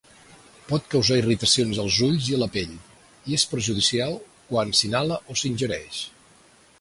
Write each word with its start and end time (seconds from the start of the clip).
Pot 0.69 0.87
causar 0.93 1.17
irritacions 1.19 1.81
als 1.83 1.99
ulls 2.07 2.29
i 2.31 2.39
la 2.43 2.47
pell, 2.55 2.73
i 3.33 3.37
és 3.41 3.47
perjudicial 3.53 4.17
quan 4.49 4.73
s'inhala 4.81 5.21
o 5.35 5.39
s'ingereix. 5.43 6.01